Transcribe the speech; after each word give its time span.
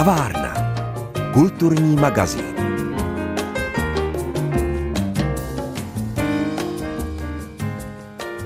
Kavárna. 0.00 0.54
Kulturní 1.32 1.96
magazín. 1.96 2.44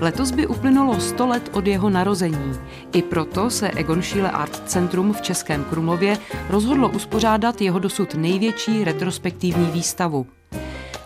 Letos 0.01 0.30
by 0.30 0.46
uplynulo 0.46 1.01
100 1.01 1.27
let 1.27 1.51
od 1.53 1.67
jeho 1.67 1.91
narození. 1.91 2.53
I 2.93 3.03
proto 3.03 3.51
se 3.51 3.71
Egon 3.71 4.03
Schiele 4.03 4.30
Art 4.30 4.69
Centrum 4.69 5.12
v 5.12 5.21
Českém 5.21 5.64
Krumlově 5.64 6.19
rozhodlo 6.51 6.89
uspořádat 6.89 7.61
jeho 7.61 7.79
dosud 7.79 8.14
největší 8.14 8.84
retrospektivní 8.84 9.66
výstavu. 9.66 10.27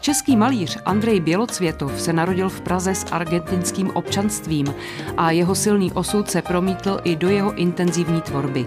Český 0.01 0.37
malíř 0.37 0.79
Andrej 0.85 1.21
Bělocvětov 1.21 2.01
se 2.01 2.13
narodil 2.13 2.49
v 2.49 2.61
Praze 2.61 2.95
s 2.95 3.07
argentinským 3.13 3.91
občanstvím 3.91 4.75
a 5.17 5.31
jeho 5.31 5.55
silný 5.55 5.93
osud 5.93 6.31
se 6.31 6.43
promítl 6.43 7.01
i 7.05 7.17
do 7.17 7.29
jeho 7.29 7.55
intenzivní 7.55 8.21
tvorby. 8.21 8.67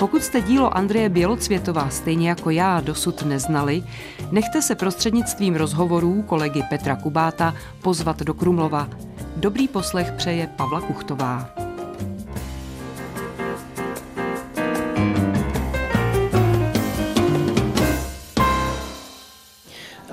Pokud 0.00 0.22
jste 0.22 0.40
dílo 0.40 0.76
Andreje 0.76 1.08
Bělocvětova 1.08 1.90
stejně 1.90 2.28
jako 2.28 2.50
já 2.50 2.80
dosud 2.80 3.22
neznali, 3.22 3.82
nechte 4.30 4.62
se 4.62 4.74
prostřednictvím 4.74 5.54
rozhovorů 5.54 6.22
kolegy 6.22 6.62
Petra 6.70 6.96
Kubáta 6.96 7.54
pozvat 7.82 8.22
do 8.22 8.34
Krumlova. 8.34 8.88
Dobrý 9.36 9.68
poslech 9.68 10.12
přeje 10.12 10.46
Pavla 10.46 10.80
Kuchtová. 10.80 11.50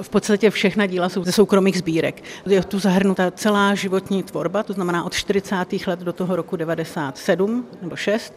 V 0.01 0.09
podstatě 0.09 0.49
všechna 0.49 0.85
díla 0.85 1.09
jsou 1.09 1.23
ze 1.23 1.31
soukromých 1.31 1.77
sbírek. 1.77 2.23
Je 2.45 2.63
tu 2.63 2.79
zahrnuta 2.79 3.31
celá 3.31 3.75
životní 3.75 4.23
tvorba, 4.23 4.63
to 4.63 4.73
znamená 4.73 5.03
od 5.03 5.13
40. 5.13 5.55
let 5.87 5.99
do 5.99 6.13
toho 6.13 6.35
roku 6.35 6.55
97 6.55 7.65
nebo 7.81 7.95
6. 7.95 8.33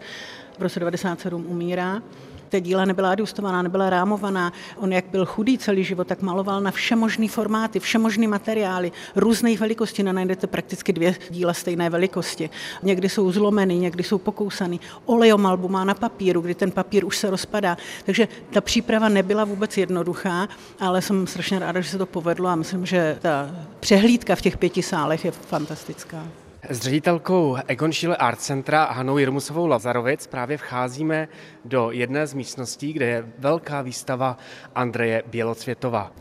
V 0.61 0.63
roce 0.63 0.81
97 0.81 1.47
umírá 1.49 2.03
ta 2.51 2.59
díla 2.59 2.85
nebyla 2.85 3.11
adjustovaná, 3.11 3.63
nebyla 3.63 3.91
rámovaná. 3.91 4.53
On, 4.77 4.93
jak 4.93 5.05
byl 5.11 5.27
chudý 5.27 5.59
celý 5.59 5.85
život, 5.85 6.07
tak 6.07 6.23
maloval 6.23 6.61
na 6.61 6.71
všemožné 6.71 7.29
formáty, 7.29 7.81
všemožné 7.81 8.29
materiály, 8.29 8.93
různých 9.17 9.61
velikostí. 9.61 10.03
No, 10.03 10.13
najdete 10.13 10.47
prakticky 10.47 10.93
dvě 10.93 11.15
díla 11.31 11.55
stejné 11.55 11.91
velikosti. 11.91 12.51
Někdy 12.83 13.09
jsou 13.09 13.33
zlomený, 13.33 13.79
někdy 13.79 14.03
jsou 14.03 14.19
pokousaný. 14.19 14.81
Olejomalbu 15.05 15.69
má 15.69 15.85
na 15.85 15.95
papíru, 15.95 16.41
kdy 16.41 16.55
ten 16.55 16.71
papír 16.71 17.05
už 17.05 17.19
se 17.19 17.31
rozpadá. 17.31 17.77
Takže 18.05 18.29
ta 18.51 18.61
příprava 18.61 19.09
nebyla 19.09 19.45
vůbec 19.45 19.77
jednoduchá, 19.77 20.49
ale 20.81 21.03
jsem 21.03 21.27
strašně 21.27 21.59
ráda, 21.59 21.81
že 21.81 21.91
se 21.91 21.99
to 21.99 22.07
povedlo 22.07 22.49
a 22.49 22.55
myslím, 22.55 22.87
že 22.87 23.19
ta 23.21 23.51
přehlídka 23.81 24.37
v 24.37 24.41
těch 24.41 24.59
pěti 24.59 24.83
sálech 24.83 25.25
je 25.25 25.31
fantastická. 25.31 26.27
S 26.69 26.81
ředitelkou 26.81 27.57
Egon 27.67 27.93
Schiele 27.93 28.17
Art 28.17 28.41
Centra 28.41 28.85
Hanou 28.85 29.19
Jirmusovou 29.19 29.67
Lazarovic 29.67 30.27
právě 30.27 30.57
vcházíme 30.57 31.29
do 31.65 31.91
jedné 31.91 32.27
z 32.27 32.35
místností, 32.35 32.93
kde 32.93 33.07
je 33.07 33.33
velká 33.39 33.83
výstava 33.83 34.37
Andreje 34.75 35.23
Bělocvětova. 35.27 36.13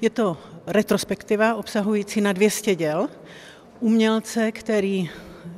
Je 0.00 0.10
to 0.10 0.36
retrospektiva 0.66 1.54
obsahující 1.54 2.20
na 2.20 2.32
200 2.32 2.74
děl 2.74 3.08
umělce, 3.80 4.52
který 4.52 5.10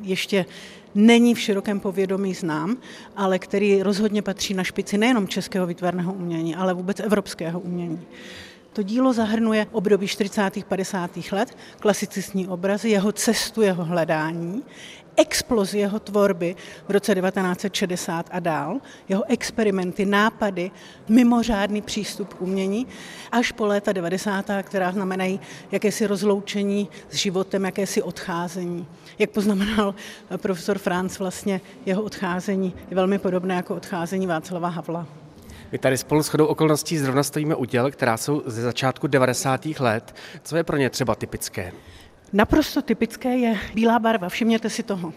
ještě 0.03 0.47
není 0.95 1.35
v 1.35 1.41
širokém 1.41 1.81
povědomí 1.81 2.35
znám, 2.35 2.77
ale 3.17 3.39
který 3.39 3.83
rozhodně 3.83 4.23
patří 4.23 4.55
na 4.55 4.65
špici 4.65 4.99
nejenom 4.99 5.29
českého 5.29 5.67
výtvarného 5.67 6.13
umění, 6.13 6.57
ale 6.57 6.75
vůbec 6.75 7.01
evropského 7.01 7.61
umění. 7.61 8.07
To 8.77 8.83
dílo 8.83 9.13
zahrnuje 9.13 9.67
období 9.73 10.07
40. 10.07 10.65
50. 10.69 11.11
let, 11.33 11.57
klasicistní 11.81 12.49
obrazy, 12.49 12.89
jeho 12.89 13.13
cestu, 13.13 13.63
jeho 13.63 13.85
hledání, 13.85 14.63
explozi 15.17 15.79
jeho 15.79 16.01
tvorby 16.01 16.57
v 16.89 16.91
roce 16.91 17.15
1960 17.15 18.27
a 18.31 18.41
dál, 18.41 18.81
jeho 19.09 19.25
experimenty, 19.29 20.07
nápady, 20.07 20.71
mimořádný 21.09 21.83
přístup 21.83 22.35
k 22.35 22.43
umění, 22.43 22.87
až 23.33 23.53
po 23.53 23.67
léta 23.67 23.93
90., 23.93 24.51
která 24.63 24.93
znamenají 24.93 25.41
jakési 25.73 26.07
rozloučení 26.07 26.89
s 27.11 27.15
životem, 27.15 27.65
jakési 27.65 28.03
odcházení. 28.03 28.87
Jak 29.19 29.31
poznamenal 29.31 29.95
profesor 30.37 30.79
Franz, 30.79 31.19
vlastně 31.19 31.61
jeho 31.87 32.03
odcházení 32.03 32.75
je 32.91 32.97
velmi 32.97 33.19
podobné 33.19 33.55
jako 33.55 33.77
odcházení 33.77 34.27
Václava 34.27 34.69
Havla. 34.69 35.26
My 35.73 35.79
tady 35.79 35.99
spolu 35.99 36.23
s 36.23 36.29
chodou 36.29 36.47
okolností 36.47 36.99
zrovna 36.99 37.23
stojíme 37.23 37.55
u 37.55 37.65
děl, 37.65 37.91
která 37.91 38.17
jsou 38.17 38.43
ze 38.47 38.63
začátku 38.63 39.07
90. 39.07 39.67
let. 39.67 40.15
Co 40.43 40.57
je 40.57 40.65
pro 40.65 40.77
ně 40.77 40.91
třeba 40.91 41.15
typické? 41.15 41.73
Naprosto 42.33 42.83
typické 42.83 43.37
je 43.37 43.59
bílá 43.75 43.99
barva, 43.99 44.29
všimněte 44.29 44.71
si 44.71 44.83
toho. 44.83 45.13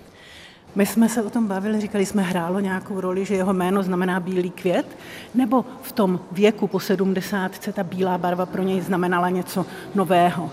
My 0.76 0.86
jsme 0.86 1.10
se 1.10 1.24
o 1.24 1.30
tom 1.30 1.48
bavili, 1.48 1.82
říkali 1.82 2.06
jsme, 2.06 2.22
hrálo 2.22 2.60
nějakou 2.60 3.02
roli, 3.02 3.26
že 3.26 3.36
jeho 3.36 3.54
jméno 3.54 3.84
znamená 3.84 4.20
bílý 4.20 4.50
květ, 4.50 4.98
nebo 5.36 5.66
v 5.82 5.92
tom 5.92 6.20
věku 6.32 6.68
po 6.68 6.80
70. 6.80 7.60
ta 7.74 7.84
bílá 7.84 8.18
barva 8.18 8.46
pro 8.46 8.64
něj 8.64 8.82
znamenala 8.82 9.30
něco 9.30 9.66
nového 9.96 10.52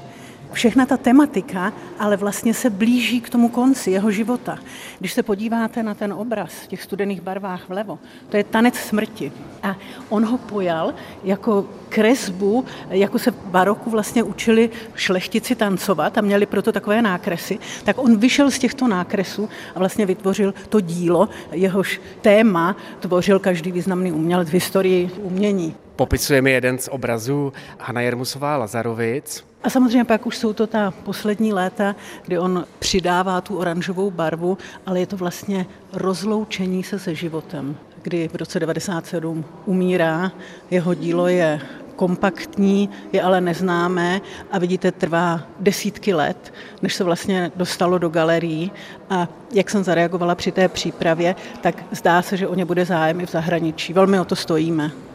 všechna 0.57 0.87
ta 0.87 0.97
tematika, 0.97 1.73
ale 1.99 2.17
vlastně 2.17 2.55
se 2.55 2.71
blíží 2.71 3.21
k 3.21 3.31
tomu 3.31 3.49
konci 3.49 3.91
jeho 3.91 4.11
života. 4.11 4.59
Když 4.99 5.13
se 5.13 5.23
podíváte 5.23 5.83
na 5.83 5.95
ten 5.95 6.13
obraz 6.13 6.51
v 6.51 6.67
těch 6.67 6.83
studených 6.83 7.21
barvách 7.21 7.69
vlevo, 7.69 7.99
to 8.29 8.37
je 8.37 8.45
tanec 8.45 8.75
smrti. 8.75 9.33
A 9.63 9.77
on 10.09 10.25
ho 10.25 10.39
pojal 10.39 10.95
jako 11.25 11.69
kresbu, 11.89 12.65
jako 12.91 13.19
se 13.19 13.31
v 13.31 13.37
baroku 13.47 13.91
vlastně 13.91 14.23
učili 14.23 14.71
šlechtici 14.95 15.55
tancovat 15.55 16.19
a 16.19 16.21
měli 16.21 16.47
proto 16.47 16.73
takové 16.73 17.03
nákresy, 17.03 17.59
tak 17.85 17.99
on 17.99 18.17
vyšel 18.17 18.51
z 18.51 18.59
těchto 18.59 18.89
nákresů 18.89 19.49
a 19.75 19.79
vlastně 19.79 20.07
vytvořil 20.07 20.55
to 20.69 20.81
dílo, 20.81 21.29
jehož 21.53 22.01
téma 22.21 22.77
tvořil 23.01 23.39
každý 23.39 23.73
významný 23.73 24.13
umělec 24.13 24.49
v 24.49 24.55
historii 24.55 25.11
umění. 25.23 25.86
Popisuje 25.97 26.43
mi 26.43 26.51
jeden 26.51 26.79
z 26.79 26.89
obrazů 26.89 27.53
Hana 27.79 28.01
Jermusová 28.01 28.57
Lazarovic. 28.57 29.45
A 29.63 29.71
samozřejmě 29.71 30.05
pak 30.05 30.27
už 30.27 30.37
jsou 30.37 30.53
to 30.53 30.67
ta 30.67 30.91
poslední 30.91 31.53
léta, 31.53 31.97
kdy 32.27 32.39
on 32.39 32.65
přidává 32.79 33.41
tu 33.41 33.57
oranžovou 33.57 34.11
barvu, 34.11 34.59
ale 34.87 35.01
je 35.01 35.07
to 35.07 35.17
vlastně 35.17 35.67
rozloučení 35.93 36.83
se 36.83 36.99
se 36.99 37.15
životem, 37.15 37.77
kdy 38.03 38.29
v 38.29 38.35
roce 38.35 38.61
97 38.61 39.45
umírá, 39.67 40.33
jeho 40.71 40.95
dílo 40.95 41.29
je 41.29 41.61
kompaktní, 41.97 42.91
je 43.13 43.23
ale 43.23 43.41
neznámé 43.41 44.21
a 44.53 44.59
vidíte, 44.59 44.93
trvá 44.93 45.41
desítky 45.61 46.15
let, 46.15 46.55
než 46.83 46.95
se 46.95 47.05
vlastně 47.05 47.53
dostalo 47.57 47.99
do 47.99 48.09
galerií 48.09 48.73
a 49.11 49.29
jak 49.53 49.71
jsem 49.71 49.85
zareagovala 49.85 50.35
při 50.35 50.53
té 50.53 50.69
přípravě, 50.69 51.35
tak 51.61 51.85
zdá 51.91 52.23
se, 52.23 52.37
že 52.37 52.49
o 52.49 52.55
ně 52.55 52.65
bude 52.65 52.85
zájem 52.85 53.21
i 53.21 53.27
v 53.27 53.31
zahraničí. 53.31 53.93
Velmi 53.93 54.21
o 54.21 54.25
to 54.25 54.37
stojíme. 54.37 55.06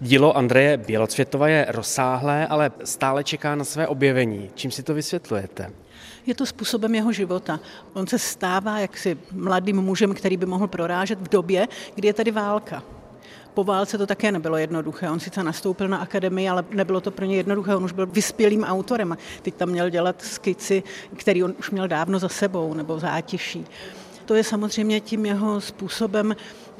Dílo 0.00 0.36
Andreje 0.36 0.76
Bělocvětova 0.76 1.48
je 1.48 1.66
rozsáhlé, 1.68 2.46
ale 2.46 2.70
stále 2.84 3.24
čeká 3.24 3.54
na 3.54 3.64
své 3.64 3.88
objevení. 3.88 4.50
Čím 4.54 4.70
si 4.70 4.82
to 4.82 4.94
vysvětlujete? 4.94 5.70
Je 6.26 6.34
to 6.34 6.46
způsobem 6.46 6.94
jeho 6.94 7.12
života. 7.12 7.60
On 7.92 8.06
se 8.06 8.18
stává 8.18 8.78
jaksi 8.78 9.18
mladým 9.32 9.76
mužem, 9.76 10.14
který 10.14 10.36
by 10.36 10.46
mohl 10.46 10.66
prorážet 10.66 11.20
v 11.20 11.28
době, 11.28 11.68
kdy 11.94 12.08
je 12.08 12.14
tady 12.14 12.30
válka. 12.30 12.82
Po 13.54 13.64
válce 13.64 13.98
to 13.98 14.06
také 14.06 14.32
nebylo 14.32 14.56
jednoduché. 14.56 15.10
On 15.10 15.20
sice 15.20 15.42
nastoupil 15.42 15.88
na 15.88 15.98
akademii, 15.98 16.48
ale 16.48 16.64
nebylo 16.70 17.00
to 17.00 17.10
pro 17.10 17.24
ně 17.24 17.36
jednoduché. 17.36 17.76
On 17.76 17.84
už 17.84 17.92
byl 17.92 18.06
vyspělým 18.06 18.64
autorem. 18.64 19.16
Teď 19.42 19.54
tam 19.54 19.68
měl 19.68 19.90
dělat 19.90 20.22
skici, 20.22 20.82
který 21.16 21.44
on 21.44 21.54
už 21.58 21.70
měl 21.70 21.88
dávno 21.88 22.18
za 22.18 22.28
sebou, 22.28 22.74
nebo 22.74 22.98
zátiší. 22.98 23.66
To 24.24 24.34
je 24.34 24.44
samozřejmě 24.44 25.00
tím 25.00 25.26
jeho 25.26 25.60
způsobem 25.60 26.36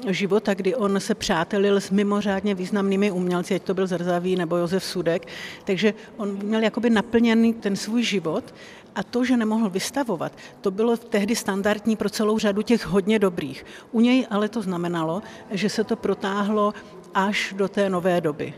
života, 0.07 0.53
kdy 0.53 0.75
on 0.75 0.99
se 0.99 1.15
přátelil 1.15 1.81
s 1.81 1.89
mimořádně 1.89 2.55
významnými 2.55 3.11
umělci, 3.11 3.55
ať 3.55 3.61
to 3.61 3.73
byl 3.73 3.87
Zrzaví 3.87 4.35
nebo 4.35 4.57
Josef 4.57 4.83
Sudek, 4.83 5.27
takže 5.63 5.93
on 6.17 6.37
měl 6.43 6.63
jakoby 6.63 6.89
naplněný 6.89 7.53
ten 7.53 7.75
svůj 7.75 8.03
život 8.03 8.53
a 8.95 9.03
to, 9.03 9.25
že 9.25 9.37
nemohl 9.37 9.69
vystavovat, 9.69 10.31
to 10.61 10.71
bylo 10.71 10.97
tehdy 10.97 11.35
standardní 11.35 11.95
pro 11.95 12.09
celou 12.09 12.39
řadu 12.39 12.61
těch 12.61 12.85
hodně 12.85 13.19
dobrých. 13.19 13.65
U 13.91 14.01
něj 14.01 14.27
ale 14.29 14.49
to 14.49 14.61
znamenalo, 14.61 15.21
že 15.51 15.69
se 15.69 15.83
to 15.83 15.95
protáhlo 15.95 16.73
až 17.13 17.53
do 17.57 17.67
té 17.67 17.89
nové 17.89 18.21
doby. 18.21 18.53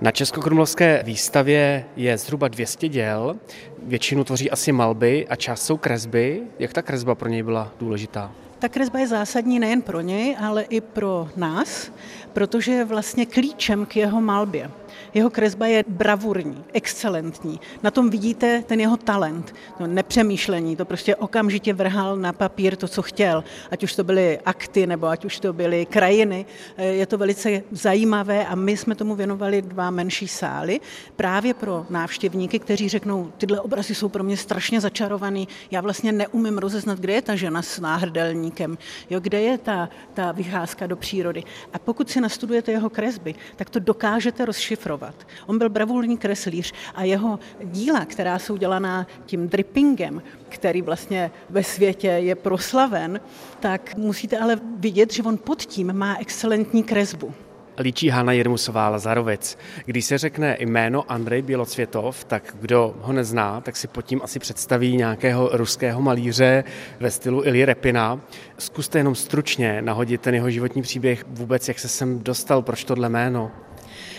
Na 0.00 0.10
Českokrumlovské 0.10 1.02
výstavě 1.06 1.84
je 1.96 2.18
zhruba 2.18 2.48
200 2.48 2.88
děl, 2.88 3.36
většinu 3.82 4.24
tvoří 4.24 4.50
asi 4.50 4.72
malby 4.72 5.26
a 5.28 5.36
část 5.36 5.62
jsou 5.62 5.76
kresby. 5.76 6.42
Jak 6.58 6.72
ta 6.72 6.82
kresba 6.82 7.14
pro 7.14 7.28
něj 7.28 7.42
byla 7.42 7.72
důležitá? 7.78 8.32
Ta 8.58 8.68
kresba 8.68 8.98
je 8.98 9.08
zásadní 9.08 9.58
nejen 9.58 9.82
pro 9.82 10.00
něj, 10.00 10.36
ale 10.40 10.62
i 10.62 10.80
pro 10.80 11.28
nás, 11.36 11.90
protože 12.32 12.72
je 12.72 12.84
vlastně 12.84 13.26
klíčem 13.26 13.86
k 13.86 13.96
jeho 13.96 14.20
malbě. 14.20 14.70
Jeho 15.14 15.30
kresba 15.30 15.66
je 15.66 15.84
bravurní, 15.88 16.64
excelentní. 16.72 17.60
Na 17.82 17.90
tom 17.90 18.10
vidíte 18.10 18.62
ten 18.66 18.80
jeho 18.80 18.96
talent, 18.96 19.54
to 19.78 19.86
nepřemýšlení, 19.86 20.76
to 20.76 20.84
prostě 20.84 21.16
okamžitě 21.16 21.72
vrhal 21.74 22.16
na 22.16 22.32
papír 22.32 22.76
to, 22.76 22.88
co 22.88 23.02
chtěl. 23.02 23.44
Ať 23.70 23.82
už 23.82 23.94
to 23.94 24.04
byly 24.04 24.38
akty, 24.44 24.86
nebo 24.86 25.06
ať 25.06 25.24
už 25.24 25.40
to 25.40 25.52
byly 25.52 25.86
krajiny. 25.86 26.46
Eh, 26.76 26.84
je 26.84 27.06
to 27.06 27.18
velice 27.18 27.62
zajímavé 27.70 28.46
a 28.46 28.54
my 28.54 28.76
jsme 28.76 28.94
tomu 28.94 29.14
věnovali 29.14 29.62
dva 29.62 29.90
menší 29.90 30.28
sály 30.28 30.80
právě 31.16 31.54
pro 31.54 31.86
návštěvníky, 31.90 32.58
kteří 32.58 32.88
řeknou, 32.88 33.32
tyhle 33.38 33.60
obrazy 33.60 33.94
jsou 33.94 34.08
pro 34.08 34.24
mě 34.24 34.36
strašně 34.36 34.80
začarovaný, 34.80 35.48
já 35.70 35.80
vlastně 35.80 36.12
neumím 36.12 36.58
rozeznat, 36.58 36.98
kde 36.98 37.12
je 37.12 37.22
ta 37.22 37.34
žena 37.36 37.62
s 37.62 37.80
náhrdelníkem, 37.80 38.78
jo, 39.10 39.20
kde 39.20 39.40
je 39.40 39.58
ta, 39.58 39.88
ta 40.14 40.32
vycházka 40.32 40.86
do 40.86 40.96
přírody. 40.96 41.44
A 41.72 41.78
pokud 41.78 42.10
si 42.10 42.20
nastudujete 42.20 42.72
jeho 42.72 42.90
kresby, 42.90 43.34
tak 43.56 43.70
to 43.70 43.78
dokážete 43.78 44.44
rozšifrovat. 44.44 45.03
On 45.46 45.58
byl 45.58 45.68
bravurní 45.68 46.16
kreslíř 46.16 46.72
a 46.94 47.04
jeho 47.04 47.38
díla, 47.64 48.04
která 48.04 48.38
jsou 48.38 48.56
dělaná 48.56 49.06
tím 49.26 49.48
drippingem, 49.48 50.22
který 50.48 50.82
vlastně 50.82 51.30
ve 51.50 51.64
světě 51.64 52.08
je 52.08 52.34
proslaven, 52.34 53.20
tak 53.60 53.96
musíte 53.96 54.38
ale 54.38 54.60
vidět, 54.76 55.12
že 55.12 55.22
on 55.22 55.38
pod 55.38 55.62
tím 55.62 55.92
má 55.92 56.16
excelentní 56.20 56.82
kresbu. 56.82 57.34
Líčí 57.78 58.08
Hana 58.08 58.32
Jermusová 58.32 58.88
Lazarovec. 58.88 59.58
Když 59.84 60.04
se 60.04 60.18
řekne 60.18 60.56
jméno 60.60 61.12
Andrej 61.12 61.42
Bělocvětov, 61.42 62.24
tak 62.24 62.56
kdo 62.60 62.94
ho 63.00 63.12
nezná, 63.12 63.60
tak 63.60 63.76
si 63.76 63.88
pod 63.88 64.02
tím 64.02 64.20
asi 64.24 64.38
představí 64.38 64.96
nějakého 64.96 65.50
ruského 65.52 66.02
malíře 66.02 66.64
ve 67.00 67.10
stylu 67.10 67.44
Ili 67.44 67.64
Repina. 67.64 68.20
Zkuste 68.58 68.98
jenom 68.98 69.14
stručně 69.14 69.82
nahodit 69.82 70.20
ten 70.20 70.34
jeho 70.34 70.50
životní 70.50 70.82
příběh 70.82 71.24
vůbec, 71.28 71.68
jak 71.68 71.78
se 71.78 71.88
sem 71.88 72.18
dostal, 72.18 72.62
proč 72.62 72.84
tohle 72.84 73.08
jméno. 73.08 73.50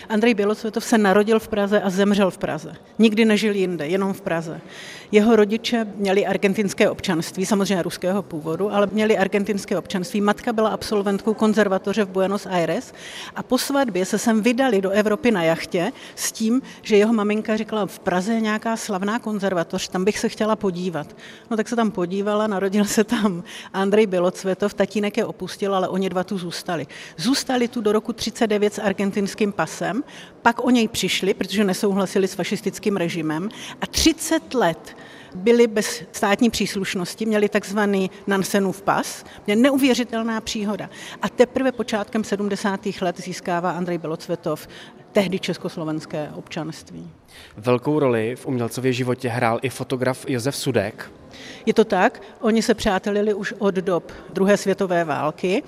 Andrej 0.08 0.34
Bělocvětov 0.34 0.84
se 0.84 0.98
narodil 0.98 1.38
v 1.38 1.48
Praze 1.48 1.80
a 1.80 1.90
zemřel 1.90 2.30
v 2.30 2.38
Praze. 2.38 2.72
Nikdy 2.98 3.24
nežil 3.24 3.54
jinde, 3.54 3.86
jenom 3.86 4.12
v 4.12 4.20
Praze. 4.20 4.60
Jeho 5.12 5.36
rodiče 5.36 5.86
měli 5.96 6.26
argentinské 6.26 6.90
občanství, 6.90 7.46
samozřejmě 7.46 7.82
ruského 7.82 8.22
původu, 8.22 8.72
ale 8.72 8.88
měli 8.92 9.18
argentinské 9.18 9.78
občanství. 9.78 10.20
Matka 10.20 10.52
byla 10.52 10.68
absolventkou 10.68 11.34
konzervatoře 11.34 12.04
v 12.04 12.08
Buenos 12.08 12.46
Aires 12.46 12.94
a 13.36 13.42
po 13.42 13.58
svatbě 13.58 14.04
se 14.04 14.18
sem 14.18 14.42
vydali 14.42 14.80
do 14.82 14.90
Evropy 14.90 15.30
na 15.30 15.42
jachtě 15.42 15.92
s 16.14 16.32
tím, 16.32 16.62
že 16.82 16.96
jeho 16.96 17.12
maminka 17.12 17.56
řekla, 17.56 17.86
v 17.86 17.98
Praze 17.98 18.34
je 18.34 18.40
nějaká 18.40 18.76
slavná 18.76 19.18
konzervatoř, 19.18 19.88
tam 19.88 20.04
bych 20.04 20.18
se 20.18 20.28
chtěla 20.28 20.56
podívat. 20.56 21.16
No 21.50 21.56
tak 21.56 21.68
se 21.68 21.76
tam 21.76 21.90
podívala, 21.90 22.46
narodil 22.46 22.84
se 22.84 23.04
tam 23.04 23.42
Andrej 23.72 24.06
Bělocvětov, 24.06 24.74
tatínek 24.74 25.16
je 25.16 25.24
opustil, 25.24 25.74
ale 25.74 25.88
oni 25.88 26.08
dva 26.08 26.24
tu 26.24 26.38
zůstali. 26.38 26.86
Zůstali 27.16 27.68
tu 27.68 27.80
do 27.80 27.92
roku 27.92 28.12
39 28.12 28.74
s 28.74 28.78
argentinským 28.78 29.52
pasem, 29.52 30.04
pak 30.42 30.64
o 30.64 30.70
něj 30.70 30.88
přišli, 30.88 31.34
protože 31.34 31.64
nesouhlasili 31.64 32.28
s 32.28 32.34
fašistickým 32.34 32.96
režimem 32.96 33.48
a 33.80 33.86
30 33.86 34.54
let 34.54 34.96
byli 35.34 35.66
bez 35.66 36.02
státní 36.12 36.50
příslušnosti, 36.50 37.26
měli 37.26 37.48
takzvaný 37.48 38.10
Nansenův 38.26 38.82
pas, 38.82 39.24
mě 39.46 39.56
neuvěřitelná 39.56 40.40
příhoda. 40.40 40.90
A 41.22 41.28
teprve 41.28 41.72
počátkem 41.72 42.24
70. 42.24 42.80
let 43.00 43.20
získává 43.20 43.70
Andrej 43.70 43.98
Belocvetov 43.98 44.68
tehdy 45.12 45.38
československé 45.38 46.30
občanství. 46.34 47.10
Velkou 47.56 47.98
roli 47.98 48.36
v 48.36 48.46
umělcově 48.46 48.92
životě 48.92 49.28
hrál 49.28 49.58
i 49.62 49.68
fotograf 49.68 50.24
Josef 50.28 50.56
Sudek. 50.56 51.10
Je 51.66 51.74
to 51.74 51.84
tak, 51.84 52.22
oni 52.40 52.62
se 52.62 52.74
přátelili 52.74 53.34
už 53.34 53.54
od 53.58 53.74
dob 53.74 54.12
druhé 54.32 54.56
světové 54.56 55.04
války 55.04 55.62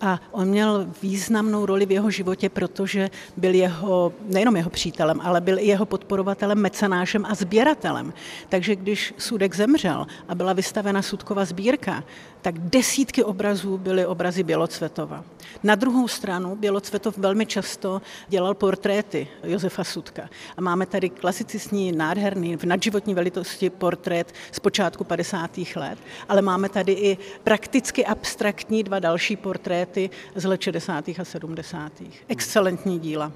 a 0.00 0.20
on 0.30 0.48
měl 0.48 0.86
významnou 1.02 1.66
roli 1.66 1.86
v 1.86 1.90
jeho 1.90 2.10
životě, 2.10 2.48
protože 2.48 3.10
byl 3.36 3.54
jeho, 3.54 4.12
nejenom 4.26 4.56
jeho 4.56 4.70
přítelem, 4.70 5.20
ale 5.20 5.40
byl 5.40 5.58
i 5.58 5.66
jeho 5.66 5.86
podporovatelem, 5.86 6.58
mecenášem 6.58 7.26
a 7.26 7.34
sběratelem. 7.34 8.12
Takže 8.48 8.76
když 8.76 9.14
Sudek 9.18 9.54
zemřel 9.54 10.06
a 10.28 10.34
byla 10.34 10.52
vystavena 10.52 11.02
Sudkova 11.02 11.44
sbírka, 11.44 12.04
tak 12.42 12.58
desítky 12.58 13.24
obrazů 13.24 13.78
byly 13.78 14.06
obrazy 14.06 14.42
Bělocvetova. 14.42 15.24
Na 15.62 15.74
druhou 15.74 16.08
stranu 16.08 16.56
Bělocvetov 16.56 17.18
velmi 17.18 17.46
často 17.46 18.02
dělal 18.28 18.54
portréty 18.54 19.28
Josefa 19.44 19.84
Sudka. 19.84 20.28
A 20.56 20.60
máme 20.60 20.86
tady 20.86 21.10
klasicistní, 21.10 21.92
nádherný, 21.92 22.56
v 22.56 22.64
nadživotní 22.64 23.14
velitosti 23.14 23.70
portrét 23.70 24.32
z 24.52 24.60
počátku 24.60 25.04
50. 25.04 25.43
let, 25.76 25.98
ale 26.28 26.42
máme 26.42 26.68
tady 26.68 26.92
i 26.92 27.18
prakticky 27.44 28.06
abstraktní 28.06 28.82
dva 28.82 28.98
další 28.98 29.36
portréty 29.36 30.10
z 30.34 30.44
let 30.44 30.60
60. 30.60 31.08
a 31.08 31.24
70. 31.24 31.92
Excelentní 32.28 32.98
díla. 32.98 33.32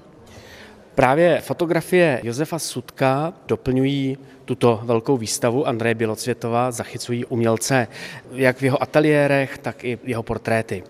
Právě 0.95 1.41
fotografie 1.41 2.21
Josefa 2.23 2.59
Sudka 2.59 3.33
doplňují 3.47 4.17
tuto 4.45 4.81
velkou 4.83 5.17
výstavu 5.17 5.67
Andreje 5.67 5.95
Bělocvětova, 5.95 6.71
zachycují 6.71 7.25
umělce 7.25 7.87
jak 8.31 8.57
v 8.57 8.63
jeho 8.63 8.83
ateliérech, 8.83 9.57
tak 9.57 9.83
i 9.83 9.99
jeho 10.03 10.23
portréty. 10.23 10.83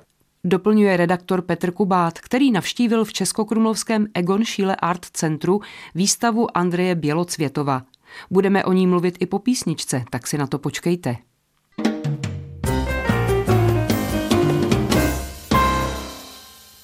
Doplňuje 0.43 0.97
redaktor 0.97 1.41
Petr 1.41 1.71
Kubát, 1.71 2.19
který 2.19 2.51
navštívil 2.51 3.05
v 3.05 3.13
Českokrumlovském 3.13 4.07
Egon 4.13 4.45
Schiele 4.45 4.75
Art 4.75 5.05
Centru 5.05 5.61
výstavu 5.95 6.57
Andreje 6.57 6.95
Bělocvětova. 6.95 7.81
Budeme 8.31 8.63
o 8.65 8.73
ní 8.73 8.87
mluvit 8.87 9.17
i 9.19 9.25
po 9.25 9.39
písničce, 9.39 10.03
tak 10.09 10.27
si 10.27 10.37
na 10.37 10.47
to 10.47 10.59
počkejte. 10.59 11.15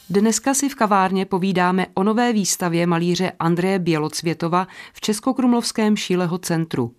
Dneska 0.10 0.54
si 0.54 0.70
v 0.70 0.76
kavárně 0.76 1.26
povídáme 1.26 1.88
o 1.94 2.04
nové 2.04 2.34
výstavě 2.34 2.88
malíře 2.88 3.32
Andreje 3.40 3.80
Bělocvětova 3.80 4.68
v 4.94 5.02
Českokrumlovském 5.02 5.98
Šíleho 5.98 6.38
centru. 6.38 6.92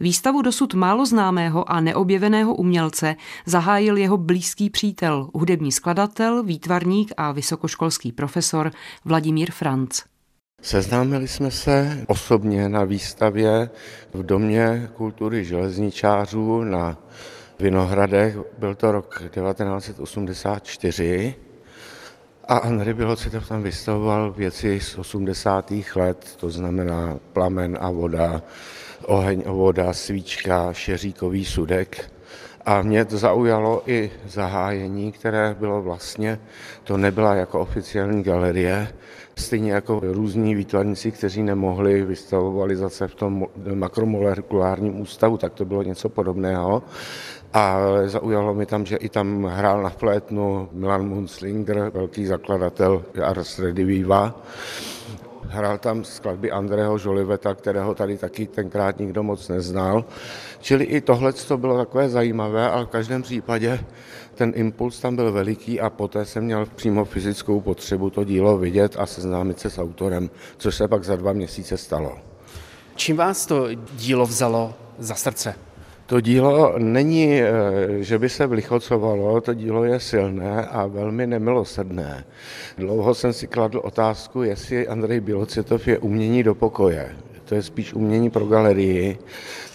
Výstavu 0.00 0.42
dosud 0.42 0.74
málo 0.74 1.06
známého 1.06 1.72
a 1.72 1.80
neobjeveného 1.80 2.54
umělce 2.54 3.16
zahájil 3.46 3.96
jeho 3.96 4.16
blízký 4.16 4.70
přítel, 4.70 5.30
hudební 5.34 5.72
skladatel, 5.72 6.42
výtvarník 6.42 7.12
a 7.16 7.32
vysokoškolský 7.32 8.12
profesor 8.12 8.70
Vladimír 9.04 9.50
Franc. 9.50 10.02
Seznámili 10.62 11.28
jsme 11.28 11.50
se 11.50 12.04
osobně 12.06 12.68
na 12.68 12.84
výstavě 12.84 13.70
v 14.14 14.22
Domě 14.22 14.88
kultury 14.94 15.44
železničářů 15.44 16.64
na 16.64 16.98
Vinohradech. 17.58 18.36
Byl 18.58 18.74
to 18.74 18.92
rok 18.92 19.22
1984 19.30 21.34
a 22.48 22.56
Andrej 22.56 22.94
Bělocitov 22.94 23.48
tam 23.48 23.62
vystavoval 23.62 24.32
věci 24.32 24.80
z 24.80 24.98
80. 24.98 25.72
let, 25.96 26.36
to 26.36 26.50
znamená 26.50 27.18
plamen 27.32 27.78
a 27.80 27.90
voda, 27.90 28.42
oheň 29.06 29.42
a 29.46 29.52
voda, 29.52 29.92
svíčka, 29.92 30.72
šeříkový 30.72 31.44
sudek. 31.44 32.12
A 32.70 32.82
mě 32.82 33.04
to 33.04 33.18
zaujalo 33.18 33.82
i 33.86 34.10
zahájení, 34.28 35.12
které 35.12 35.56
bylo 35.58 35.82
vlastně, 35.82 36.40
to 36.84 36.96
nebyla 36.96 37.34
jako 37.34 37.60
oficiální 37.60 38.22
galerie, 38.22 38.88
stejně 39.36 39.72
jako 39.72 40.00
různí 40.02 40.54
výtvarníci, 40.54 41.10
kteří 41.10 41.42
nemohli, 41.42 42.02
vystavovali 42.02 42.76
zase 42.76 43.08
v 43.08 43.14
tom 43.14 43.46
makromolekulárním 43.74 45.00
ústavu, 45.00 45.36
tak 45.36 45.52
to 45.52 45.64
bylo 45.64 45.82
něco 45.82 46.08
podobného. 46.08 46.82
A 47.52 47.78
zaujalo 48.06 48.54
mi 48.54 48.66
tam, 48.66 48.86
že 48.86 48.96
i 48.96 49.08
tam 49.08 49.44
hrál 49.44 49.82
na 49.82 49.90
flétnu 49.90 50.68
Milan 50.72 51.08
Munzlinger, 51.08 51.90
velký 51.94 52.26
zakladatel 52.26 53.02
Ars 53.22 53.58
Rediviva. 53.58 54.42
Hrál 55.48 55.78
tam 55.78 56.04
skladby 56.04 56.50
Andreho 56.50 56.98
Žoliveta, 56.98 57.54
kterého 57.54 57.94
tady 57.94 58.16
taky 58.16 58.46
tenkrát 58.46 58.98
nikdo 58.98 59.22
moc 59.22 59.48
neznal. 59.48 60.04
Čili 60.60 60.84
i 60.84 61.00
tohle 61.00 61.32
to 61.32 61.58
bylo 61.58 61.78
takové 61.78 62.08
zajímavé, 62.08 62.70
ale 62.70 62.84
v 62.84 62.88
každém 62.88 63.22
případě 63.22 63.80
ten 64.34 64.52
impuls 64.56 65.00
tam 65.00 65.16
byl 65.16 65.32
veliký 65.32 65.80
a 65.80 65.90
poté 65.90 66.24
jsem 66.24 66.44
měl 66.44 66.66
přímo 66.66 67.04
fyzickou 67.04 67.60
potřebu 67.60 68.10
to 68.10 68.24
dílo 68.24 68.58
vidět 68.58 68.96
a 68.98 69.06
seznámit 69.06 69.60
se 69.60 69.70
s 69.70 69.78
autorem, 69.78 70.30
což 70.56 70.74
se 70.74 70.88
pak 70.88 71.04
za 71.04 71.16
dva 71.16 71.32
měsíce 71.32 71.76
stalo. 71.76 72.18
Čím 72.96 73.16
vás 73.16 73.46
to 73.46 73.66
dílo 73.96 74.26
vzalo 74.26 74.74
za 74.98 75.14
srdce? 75.14 75.69
To 76.10 76.20
dílo 76.20 76.74
není, 76.78 77.40
eh, 77.40 77.48
že 78.00 78.18
by 78.18 78.28
se 78.28 78.46
vlichocovalo, 78.46 79.40
to 79.40 79.54
dílo 79.54 79.84
je 79.84 80.00
silné 80.00 80.66
a 80.66 80.86
velmi 80.86 81.26
nemilosrdné. 81.26 82.24
Dlouho 82.78 83.14
jsem 83.14 83.32
si 83.32 83.46
kladl 83.46 83.80
otázku, 83.84 84.42
jestli 84.42 84.88
Andrej 84.88 85.20
Bělocitov 85.20 85.88
je 85.88 85.98
umění 85.98 86.42
do 86.42 86.54
pokoje. 86.54 87.14
To 87.44 87.54
je 87.54 87.62
spíš 87.62 87.94
umění 87.94 88.30
pro 88.30 88.46
galerii, 88.46 89.18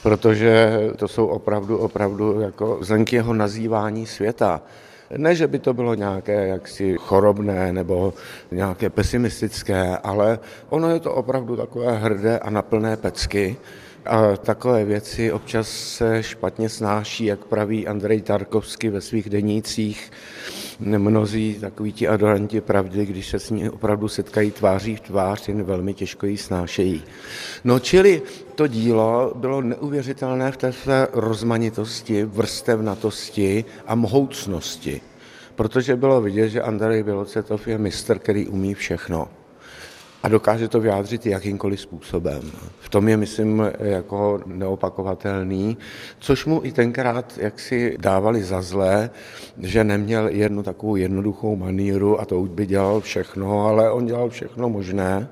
protože 0.04 0.80
to 0.96 1.08
jsou 1.08 1.28
opravdu, 1.28 1.78
opravdu 1.78 2.40
jako 2.40 2.78
zlenky 2.82 3.16
jeho 3.16 3.34
nazývání 3.34 4.06
světa. 4.06 4.62
Ne, 5.18 5.36
že 5.36 5.48
by 5.48 5.60
to 5.60 5.74
bylo 5.74 5.94
nějaké 5.94 6.48
jaksi 6.48 6.96
chorobné 7.00 7.74
nebo 7.74 8.14
nějaké 8.52 8.90
pesimistické, 8.90 9.98
ale 10.04 10.40
ono 10.70 10.90
je 10.90 11.00
to 11.00 11.14
opravdu 11.14 11.56
takové 11.56 11.98
hrdé 11.98 12.40
a 12.40 12.50
naplné 12.50 12.98
pecky. 12.98 13.58
A 14.06 14.38
takové 14.38 14.86
věci 14.86 15.32
občas 15.32 15.70
se 15.70 16.24
špatně 16.24 16.70
snáší, 16.70 17.26
jak 17.26 17.46
praví 17.46 17.88
Andrej 17.88 18.22
Tarkovsky 18.22 18.90
ve 18.90 19.02
svých 19.02 19.30
denících. 19.30 20.12
mnozí 20.80 21.58
takoví 21.62 21.94
ti 21.94 22.08
adoranti 22.08 22.62
pravdy, 22.62 23.06
když 23.06 23.28
se 23.28 23.40
s 23.40 23.50
ní 23.50 23.70
opravdu 23.70 24.08
setkají 24.08 24.52
tváří 24.52 24.96
v 24.96 25.00
tvář, 25.00 25.48
jen 25.48 25.64
velmi 25.64 25.94
těžko 25.94 26.26
ji 26.26 26.38
snášejí. 26.38 27.04
No 27.64 27.80
čili 27.80 28.22
to 28.56 28.68
dílo 28.68 29.34
bylo 29.36 29.62
neuvěřitelné 29.62 30.52
v 30.52 30.58
té 30.58 30.74
své 30.74 31.08
rozmanitosti, 31.14 32.26
vrstevnatosti 32.26 33.66
a 33.88 33.96
mohoucnosti, 33.96 35.02
protože 35.56 35.96
bylo 35.96 36.22
vidět, 36.22 36.50
že 36.50 36.62
Andrej 36.62 37.04
Bělocetov 37.04 37.68
je 37.68 37.78
mistr, 37.78 38.20
který 38.20 38.48
umí 38.48 38.74
všechno 38.74 39.28
a 40.26 40.30
dokáže 40.30 40.68
to 40.68 40.80
vyjádřit 40.80 41.26
jakýmkoliv 41.26 41.82
způsobem. 41.82 42.42
V 42.80 42.90
tom 42.90 43.08
je, 43.08 43.18
myslím, 43.18 43.64
jako 43.80 44.40
neopakovatelný, 44.46 45.78
což 46.20 46.46
mu 46.46 46.62
i 46.64 46.72
tenkrát 46.72 47.38
jak 47.38 47.60
si 47.60 47.98
dávali 48.00 48.44
za 48.44 48.62
zlé, 48.62 49.10
že 49.58 49.84
neměl 49.84 50.28
jednu 50.28 50.64
takovou 50.64 50.96
jednoduchou 50.96 51.56
maníru 51.56 52.22
a 52.22 52.26
to 52.26 52.40
už 52.40 52.50
by 52.50 52.66
dělal 52.66 53.02
všechno, 53.02 53.68
ale 53.68 53.92
on 53.92 54.06
dělal 54.06 54.30
všechno 54.30 54.70
možné 54.70 55.28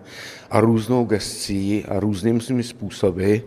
a 0.50 0.60
různou 0.60 1.06
gestcí 1.06 1.86
a 1.86 2.00
různým 2.00 2.42
svými 2.42 2.64
způsoby 2.64 3.38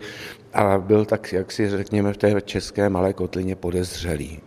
a 0.53 0.79
byl 0.79 1.05
tak, 1.05 1.33
jak 1.33 1.53
si 1.53 1.71
řekněme, 1.71 2.13
v 2.13 2.17
té 2.17 2.41
české 2.41 2.89
malé 2.89 3.13
kotlině 3.13 3.57
podezřelý 3.57 4.41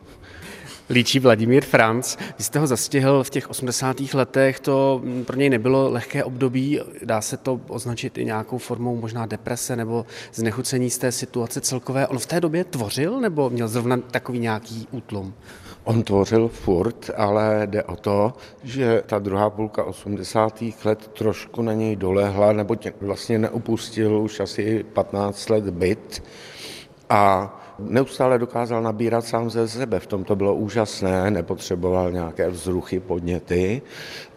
líčí 0.89 1.19
Vladimír 1.19 1.65
Franc. 1.65 2.17
Vy 2.37 2.43
jste 2.43 2.59
ho 2.59 2.67
zastihl 2.67 3.23
v 3.23 3.29
těch 3.29 3.49
80. 3.49 4.13
letech, 4.13 4.59
to 4.59 5.01
pro 5.25 5.35
něj 5.35 5.49
nebylo 5.49 5.89
lehké 5.89 6.23
období, 6.23 6.79
dá 7.03 7.21
se 7.21 7.37
to 7.37 7.61
označit 7.67 8.17
i 8.17 8.25
nějakou 8.25 8.57
formou 8.57 8.95
možná 8.95 9.25
deprese 9.25 9.75
nebo 9.75 10.05
znechucení 10.33 10.89
z 10.89 10.97
té 10.97 11.11
situace 11.11 11.61
celkové. 11.61 12.07
On 12.07 12.19
v 12.19 12.25
té 12.25 12.41
době 12.41 12.63
tvořil 12.63 13.19
nebo 13.19 13.49
měl 13.49 13.67
zrovna 13.67 13.97
takový 13.97 14.39
nějaký 14.39 14.87
útlum? 14.91 15.33
On 15.83 16.03
tvořil 16.03 16.47
furt, 16.47 17.09
ale 17.17 17.61
jde 17.65 17.83
o 17.83 17.95
to, 17.95 18.33
že 18.63 19.03
ta 19.05 19.19
druhá 19.19 19.49
půlka 19.49 19.83
80. 19.83 20.63
let 20.83 21.07
trošku 21.07 21.61
na 21.61 21.73
něj 21.73 21.95
dolehla, 21.95 22.53
nebo 22.53 22.75
vlastně 23.01 23.39
neupustil 23.39 24.21
už 24.21 24.39
asi 24.39 24.85
15 24.93 25.49
let 25.49 25.69
byt 25.69 26.23
a 27.09 27.55
Neustále 27.79 28.39
dokázal 28.39 28.83
nabírat 28.83 29.25
sám 29.25 29.49
ze 29.49 29.67
sebe, 29.67 29.99
v 29.99 30.07
tom 30.07 30.23
to 30.23 30.35
bylo 30.35 30.55
úžasné, 30.55 31.31
nepotřeboval 31.31 32.11
nějaké 32.11 32.49
vzruchy, 32.49 32.99
podněty, 32.99 33.81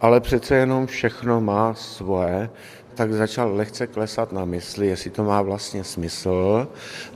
ale 0.01 0.19
přece 0.19 0.55
jenom 0.55 0.87
všechno 0.87 1.41
má 1.41 1.73
svoje, 1.73 2.49
tak 2.95 3.13
začal 3.13 3.55
lehce 3.55 3.87
klesat 3.87 4.31
na 4.31 4.45
mysli, 4.45 4.87
jestli 4.87 5.09
to 5.09 5.23
má 5.23 5.41
vlastně 5.41 5.83
smysl. 5.83 6.67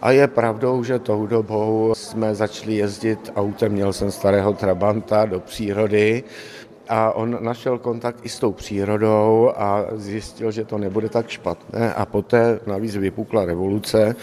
A 0.01 0.11
je 0.11 0.27
pravdou, 0.27 0.83
že 0.83 0.99
tou 0.99 1.27
dobou 1.27 1.93
jsme 1.95 2.35
začali 2.35 2.75
jezdit 2.75 3.31
autem, 3.35 3.71
měl 3.71 3.93
jsem 3.93 4.11
starého 4.11 4.53
Trabanta 4.53 5.25
do 5.25 5.39
přírody, 5.39 6.23
a 6.89 7.11
on 7.11 7.37
našel 7.41 7.77
kontakt 7.77 8.19
i 8.23 8.29
s 8.29 8.39
tou 8.39 8.51
přírodou 8.51 9.51
a 9.55 9.85
zjistil, 9.95 10.51
že 10.51 10.65
to 10.65 10.77
nebude 10.77 11.09
tak 11.09 11.29
špatné 11.29 11.93
a 11.93 12.05
poté 12.05 12.59
navíc 12.67 12.95
vypukla 12.95 13.45
revoluce 13.45 14.15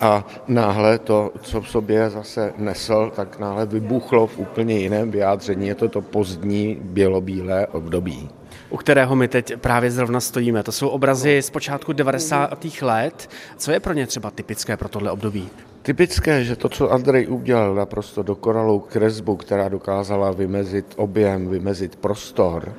a 0.00 0.26
náhle 0.48 0.98
to, 0.98 1.32
co 1.42 1.60
v 1.60 1.68
sobě 1.68 2.10
zase 2.10 2.52
nesl, 2.58 3.12
tak 3.16 3.38
náhle 3.38 3.66
vybuchlo 3.66 4.26
v 4.26 4.38
úplně 4.38 4.78
jiném 4.78 5.10
vyjádření. 5.10 5.68
Je 5.68 5.74
to 5.74 5.88
to 5.88 6.00
pozdní 6.00 6.78
bělobílé 6.80 7.66
období 7.66 8.28
u 8.70 8.76
kterého 8.76 9.16
my 9.16 9.28
teď 9.28 9.56
právě 9.56 9.90
zrovna 9.90 10.20
stojíme. 10.20 10.62
To 10.62 10.72
jsou 10.72 10.88
obrazy 10.88 11.42
z 11.42 11.50
počátku 11.50 11.92
90. 11.92 12.66
let. 12.82 13.30
Co 13.56 13.72
je 13.72 13.80
pro 13.80 13.92
ně 13.92 14.06
třeba 14.06 14.30
typické 14.30 14.76
pro 14.76 14.88
tohle 14.88 15.10
období? 15.10 15.48
Typické, 15.86 16.44
že 16.44 16.56
to, 16.56 16.68
co 16.68 16.92
Andrej 16.92 17.26
udělal 17.28 17.74
naprosto 17.74 18.22
dokonalou 18.22 18.78
kresbu, 18.80 19.36
která 19.36 19.68
dokázala 19.68 20.30
vymezit 20.30 20.86
objem, 20.96 21.48
vymezit 21.48 21.96
prostor, 21.96 22.74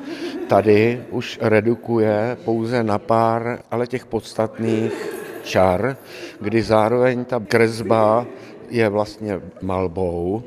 tady 0.47 1.03
už 1.11 1.39
redukuje 1.41 2.37
pouze 2.45 2.83
na 2.83 2.99
pár, 2.99 3.59
ale 3.71 3.87
těch 3.87 4.05
podstatných 4.05 4.93
čar, 5.43 5.97
kdy 6.41 6.61
zároveň 6.61 7.25
ta 7.25 7.39
kresba 7.47 8.25
je 8.69 8.89
vlastně 8.89 9.39
malbou. 9.61 10.43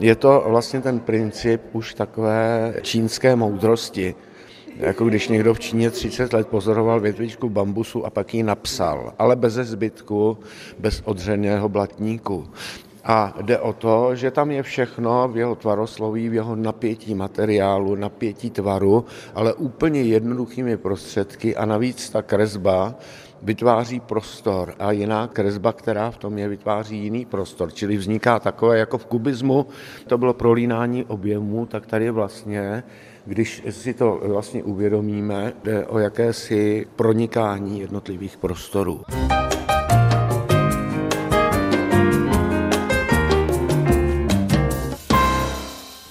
Je 0.00 0.14
to 0.14 0.44
vlastně 0.48 0.80
ten 0.80 1.00
princip 1.00 1.62
už 1.72 1.94
takové 1.94 2.74
čínské 2.82 3.36
moudrosti, 3.36 4.14
jako 4.76 5.04
když 5.04 5.28
někdo 5.28 5.54
v 5.54 5.60
Číně 5.60 5.90
30 5.90 6.32
let 6.32 6.48
pozoroval 6.48 7.00
větvičku 7.00 7.48
bambusu 7.48 8.06
a 8.06 8.10
pak 8.10 8.34
ji 8.34 8.42
napsal, 8.42 9.12
ale 9.18 9.36
bez 9.36 9.54
zbytku, 9.54 10.38
bez 10.78 11.02
odřeného 11.04 11.68
blatníku. 11.68 12.48
A 13.04 13.34
jde 13.42 13.58
o 13.58 13.72
to, 13.72 14.14
že 14.14 14.30
tam 14.30 14.50
je 14.50 14.62
všechno 14.62 15.28
v 15.28 15.36
jeho 15.36 15.54
tvarosloví, 15.54 16.28
v 16.28 16.34
jeho 16.34 16.56
napětí 16.56 17.14
materiálu, 17.14 17.94
napětí 17.94 18.50
tvaru, 18.50 19.04
ale 19.34 19.54
úplně 19.54 20.02
jednoduchými 20.02 20.76
prostředky 20.76 21.56
a 21.56 21.64
navíc 21.64 22.10
ta 22.10 22.22
kresba 22.22 22.94
vytváří 23.42 24.00
prostor 24.00 24.74
a 24.78 24.92
jiná 24.92 25.26
kresba, 25.26 25.72
která 25.72 26.10
v 26.10 26.16
tom 26.16 26.38
je, 26.38 26.48
vytváří 26.48 26.98
jiný 26.98 27.24
prostor. 27.24 27.72
Čili 27.72 27.96
vzniká 27.96 28.38
takové, 28.38 28.78
jako 28.78 28.98
v 28.98 29.06
kubismu 29.06 29.66
to 30.06 30.18
bylo 30.18 30.34
prolínání 30.34 31.04
objemu, 31.04 31.66
tak 31.66 31.86
tady 31.86 32.10
vlastně 32.10 32.82
když 33.26 33.62
si 33.70 33.94
to 33.94 34.20
vlastně 34.24 34.62
uvědomíme, 34.62 35.52
jde 35.64 35.86
o 35.86 35.98
jakési 35.98 36.86
pronikání 36.96 37.80
jednotlivých 37.80 38.36
prostorů. 38.36 39.02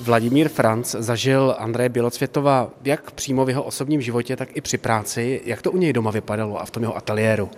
Vladimír 0.01 0.49
Franc 0.49 0.95
zažil 0.99 1.55
Andreje 1.57 1.89
Bělocvětova 1.89 2.69
jak 2.83 3.11
přímo 3.11 3.45
v 3.45 3.49
jeho 3.49 3.63
osobním 3.63 4.01
životě, 4.01 4.35
tak 4.35 4.57
i 4.57 4.61
při 4.61 4.77
práci. 4.77 5.41
Jak 5.45 5.61
to 5.61 5.71
u 5.71 5.77
něj 5.77 5.93
doma 5.93 6.11
vypadalo 6.11 6.61
a 6.61 6.65
v 6.65 6.71
tom 6.71 6.83
jeho 6.83 6.97
ateliéru? 6.97 7.49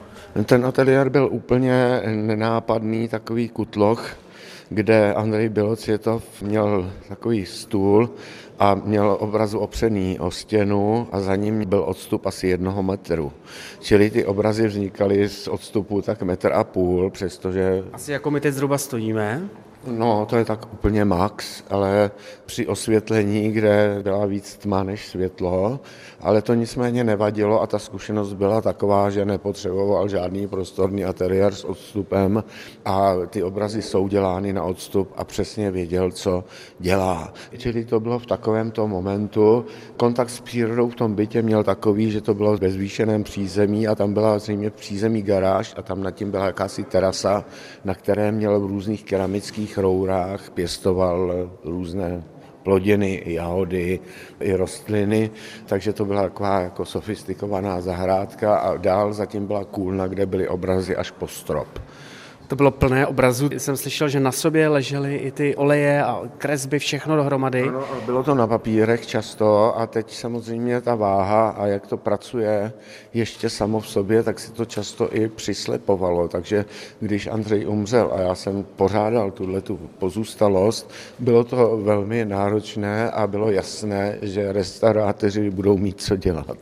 Ten 0.45 0.65
ateliér 0.65 1.09
byl 1.09 1.29
úplně 1.31 2.01
nenápadný, 2.05 3.07
takový 3.07 3.49
kutloch, 3.49 4.17
kde 4.69 5.13
Andrej 5.13 5.49
Bělocvětov 5.49 6.23
měl 6.41 6.91
takový 7.09 7.45
stůl 7.45 8.09
a 8.59 8.75
měl 8.75 9.17
obrazu 9.19 9.59
opřený 9.59 10.19
o 10.19 10.31
stěnu 10.31 11.07
a 11.11 11.19
za 11.19 11.35
ním 11.35 11.69
byl 11.69 11.83
odstup 11.87 12.25
asi 12.25 12.47
jednoho 12.47 12.83
metru. 12.83 13.31
Čili 13.79 14.09
ty 14.09 14.25
obrazy 14.25 14.67
vznikaly 14.67 15.29
z 15.29 15.47
odstupu 15.47 16.01
tak 16.01 16.21
metr 16.23 16.53
a 16.53 16.63
půl, 16.63 17.09
přestože... 17.09 17.83
Asi 17.93 18.11
jako 18.11 18.31
my 18.31 18.41
teď 18.41 18.53
zhruba 18.53 18.77
stojíme. 18.77 19.49
No, 19.87 20.25
to 20.29 20.37
je 20.37 20.45
tak 20.45 20.73
úplně 20.73 21.05
max, 21.05 21.63
ale 21.69 22.11
při 22.45 22.67
osvětlení, 22.67 23.51
kde 23.51 23.99
byla 24.03 24.25
víc 24.25 24.57
tma 24.57 24.83
než 24.83 25.07
světlo, 25.07 25.79
ale 26.19 26.41
to 26.41 26.53
nicméně 26.53 27.03
nevadilo 27.03 27.61
a 27.61 27.67
ta 27.67 27.79
zkušenost 27.79 28.33
byla 28.33 28.61
taková, 28.61 29.09
že 29.09 29.25
nepotřeboval 29.25 30.07
žádný 30.07 30.47
prostorný 30.47 31.05
ateliér 31.05 31.55
s 31.55 31.63
odstupem 31.63 32.43
a 32.85 33.13
ty 33.27 33.43
obrazy 33.43 33.81
jsou 33.81 34.07
dělány 34.07 34.53
na 34.53 34.63
odstup 34.63 35.13
a 35.17 35.23
přesně 35.23 35.71
věděl, 35.71 36.11
co 36.11 36.43
dělá. 36.79 37.33
Čili 37.57 37.85
to 37.85 37.99
bylo 37.99 38.19
v 38.19 38.25
takovémto 38.25 38.87
momentu. 38.87 39.65
Kontakt 39.97 40.29
s 40.29 40.39
přírodou 40.39 40.89
v 40.89 40.95
tom 40.95 41.15
bytě 41.15 41.41
měl 41.41 41.63
takový, 41.63 42.11
že 42.11 42.21
to 42.21 42.33
bylo 42.33 42.57
ve 42.57 42.69
zvýšeném 42.69 43.23
přízemí 43.23 43.87
a 43.87 43.95
tam 43.95 44.13
byla 44.13 44.39
zřejmě 44.39 44.69
přízemí 44.69 45.21
garáž 45.21 45.73
a 45.77 45.81
tam 45.81 46.03
nad 46.03 46.11
tím 46.11 46.31
byla 46.31 46.45
jakási 46.45 46.83
terasa, 46.83 47.45
na 47.83 47.95
které 47.95 48.31
měl 48.31 48.59
v 48.59 48.65
různých 48.65 49.03
keramických 49.03 49.74
rourách 49.77 50.49
pěstoval 50.49 51.49
různé 51.63 52.23
plodiny, 52.63 53.23
jahody, 53.25 53.99
i 54.39 54.53
rostliny, 54.53 55.31
takže 55.65 55.93
to 55.93 56.05
byla 56.05 56.21
taková 56.21 56.59
jako 56.59 56.85
sofistikovaná 56.85 57.81
zahrádka 57.81 58.57
a 58.57 58.77
dál 58.77 59.13
zatím 59.13 59.47
byla 59.47 59.63
kůlna, 59.63 60.07
kde 60.07 60.25
byly 60.25 60.47
obrazy 60.47 60.95
až 60.95 61.11
po 61.11 61.27
strop. 61.27 61.79
To 62.47 62.55
bylo 62.55 62.71
plné 62.71 63.07
obrazů. 63.07 63.49
Jsem 63.57 63.77
slyšel, 63.77 64.09
že 64.09 64.19
na 64.19 64.31
sobě 64.31 64.67
ležely 64.67 65.15
i 65.15 65.31
ty 65.31 65.55
oleje 65.55 66.03
a 66.03 66.21
kresby, 66.37 66.79
všechno 66.79 67.15
dohromady. 67.15 67.61
Ano, 67.61 67.83
bylo 68.05 68.23
to 68.23 68.35
na 68.35 68.47
papírech 68.47 69.07
často 69.07 69.79
a 69.79 69.87
teď 69.87 70.13
samozřejmě 70.13 70.81
ta 70.81 70.95
váha 70.95 71.49
a 71.49 71.65
jak 71.65 71.87
to 71.87 71.97
pracuje 71.97 72.73
ještě 73.13 73.49
samo 73.49 73.79
v 73.79 73.87
sobě, 73.87 74.23
tak 74.23 74.39
si 74.39 74.51
to 74.51 74.65
často 74.65 75.15
i 75.15 75.27
přislepovalo. 75.27 76.27
Takže 76.27 76.65
když 76.99 77.27
Andřej 77.27 77.67
umřel 77.67 78.11
a 78.15 78.21
já 78.21 78.35
jsem 78.35 78.65
pořádal 78.75 79.31
tuhle 79.31 79.61
tu 79.61 79.79
pozůstalost, 79.99 80.91
bylo 81.19 81.43
to 81.43 81.77
velmi 81.77 82.25
náročné 82.25 83.11
a 83.11 83.27
bylo 83.27 83.51
jasné, 83.51 84.17
že 84.21 84.51
restaurátoři 84.53 85.49
budou 85.49 85.77
mít 85.77 86.01
co 86.01 86.15
dělat 86.15 86.57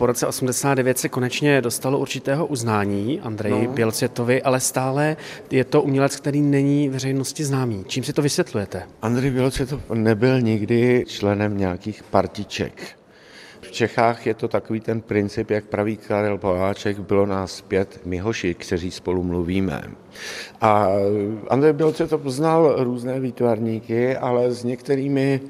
po 0.00 0.06
roce 0.06 0.26
89 0.26 0.98
se 0.98 1.08
konečně 1.08 1.60
dostalo 1.60 1.98
určitého 1.98 2.46
uznání 2.46 3.20
Andreji 3.20 3.66
no. 3.66 3.72
Bělcvětovi, 3.72 4.42
ale 4.42 4.60
stále 4.60 5.16
je 5.50 5.64
to 5.64 5.82
umělec, 5.82 6.16
který 6.16 6.40
není 6.40 6.88
veřejnosti 6.88 7.44
známý. 7.44 7.84
Čím 7.88 8.04
si 8.04 8.12
to 8.12 8.22
vysvětlujete? 8.22 8.82
Andrej 9.02 9.30
Bělcvětov 9.30 9.80
nebyl 9.94 10.40
nikdy 10.40 11.04
členem 11.08 11.58
nějakých 11.58 12.02
partiček. 12.02 12.72
V 13.60 13.70
Čechách 13.72 14.26
je 14.26 14.34
to 14.34 14.48
takový 14.48 14.80
ten 14.80 15.00
princip, 15.00 15.50
jak 15.50 15.64
praví 15.64 15.96
Karel 15.96 16.38
Poláček, 16.38 16.98
bylo 16.98 17.26
nás 17.26 17.60
pět 17.60 18.00
myhoši, 18.04 18.54
kteří 18.54 18.90
spolu 18.90 19.22
mluvíme. 19.22 19.82
A 20.60 20.88
Andrej 21.48 21.72
Bělce 21.72 22.06
to 22.06 22.18
poznal 22.18 22.84
různé 22.84 23.20
výtvarníky, 23.20 24.16
ale 24.16 24.52
s 24.52 24.64
některými 24.64 25.40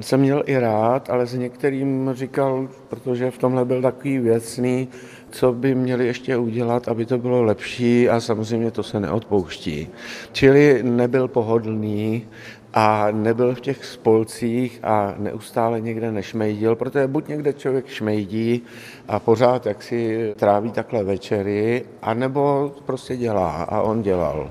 jsem 0.00 0.20
měl 0.20 0.42
i 0.46 0.58
rád, 0.58 1.10
ale 1.10 1.26
s 1.26 1.34
některým 1.34 2.10
říkal, 2.14 2.68
protože 2.88 3.30
v 3.30 3.38
tomhle 3.38 3.64
byl 3.64 3.82
takový 3.82 4.18
věcný, 4.18 4.88
co 5.30 5.52
by 5.52 5.74
měli 5.74 6.06
ještě 6.06 6.36
udělat, 6.36 6.88
aby 6.88 7.06
to 7.06 7.18
bylo 7.18 7.42
lepší 7.42 8.08
a 8.08 8.20
samozřejmě 8.20 8.70
to 8.70 8.82
se 8.82 9.00
neodpouští. 9.00 9.88
Čili 10.32 10.82
nebyl 10.82 11.28
pohodlný 11.28 12.26
a 12.74 13.10
nebyl 13.10 13.54
v 13.54 13.60
těch 13.60 13.84
spolcích 13.84 14.80
a 14.82 15.14
neustále 15.18 15.80
někde 15.80 16.12
nešmejdil, 16.12 16.76
protože 16.76 17.06
buď 17.06 17.28
někde 17.28 17.52
člověk 17.52 17.86
šmejdí 17.86 18.62
a 19.08 19.18
pořád 19.18 19.66
jak 19.66 19.82
si 19.82 20.32
tráví 20.36 20.70
takhle 20.70 21.04
večery, 21.04 21.84
anebo 22.02 22.72
prostě 22.86 23.16
dělá 23.16 23.62
a 23.62 23.80
on 23.80 24.02
dělal. 24.02 24.50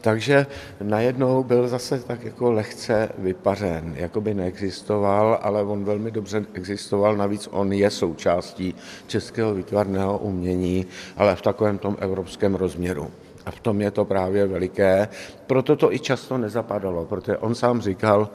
Takže 0.00 0.46
najednou 0.82 1.44
byl 1.44 1.68
zase 1.68 1.98
tak 1.98 2.24
jako 2.24 2.52
lehce 2.52 3.08
vypařen, 3.18 3.94
jako 3.96 4.20
by 4.20 4.34
neexistoval, 4.34 5.38
ale 5.42 5.62
on 5.62 5.84
velmi 5.84 6.10
dobře 6.10 6.44
existoval, 6.54 7.16
navíc 7.16 7.48
on 7.52 7.72
je 7.72 7.90
součástí 7.90 8.74
českého 9.06 9.54
výtvarného 9.54 10.18
umění, 10.18 10.86
ale 11.16 11.36
v 11.36 11.42
takovém 11.42 11.78
tom 11.78 11.96
evropském 12.00 12.54
rozměru. 12.54 13.10
A 13.50 13.52
v 13.52 13.60
tom 13.60 13.80
je 13.80 13.90
to 13.90 14.04
právě 14.04 14.46
veliké. 14.46 15.08
Proto 15.46 15.76
to 15.76 15.92
i 15.92 15.98
často 15.98 16.38
nezapadalo, 16.38 17.04
protože 17.04 17.36
on 17.38 17.54
sám 17.54 17.80
říkal 17.80 18.28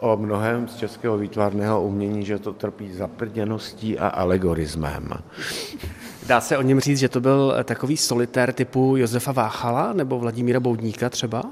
o 0.00 0.16
mnohem 0.16 0.68
z 0.68 0.76
českého 0.76 1.18
výtvarného 1.18 1.82
umění, 1.82 2.24
že 2.24 2.38
to 2.38 2.52
trpí 2.52 2.92
zaprděností 2.92 3.98
a 3.98 4.08
alegorismem. 4.08 5.08
Dá 6.26 6.40
se 6.40 6.58
o 6.58 6.62
něm 6.62 6.80
říct, 6.80 6.98
že 6.98 7.08
to 7.08 7.20
byl 7.20 7.54
takový 7.64 7.96
solitér 7.96 8.52
typu 8.52 8.96
Josefa 8.96 9.32
Váchala 9.32 9.92
nebo 9.92 10.18
Vladimíra 10.18 10.60
Boudníka 10.60 11.08
třeba? 11.08 11.42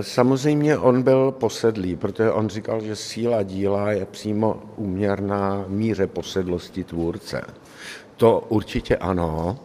Samozřejmě 0.00 0.78
on 0.78 1.02
byl 1.02 1.32
posedlý, 1.32 1.96
protože 1.96 2.30
on 2.30 2.48
říkal, 2.48 2.80
že 2.80 2.96
síla 2.96 3.42
díla 3.42 3.92
je 3.92 4.06
přímo 4.06 4.62
úměrná 4.76 5.64
míře 5.68 6.06
posedlosti 6.06 6.84
tvůrce. 6.84 7.42
To 8.16 8.44
určitě 8.48 8.96
ano. 8.96 9.58